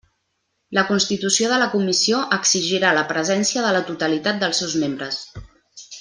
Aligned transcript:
La 0.77 0.83
constitució 0.87 1.49
de 1.51 1.59
la 1.63 1.67
comissió 1.73 2.21
exigirà 2.39 2.93
la 2.99 3.03
presència 3.13 3.65
de 3.69 3.75
la 3.79 3.83
totalitat 3.93 4.41
dels 4.45 4.63
seus 4.63 4.79
membres. 4.85 5.21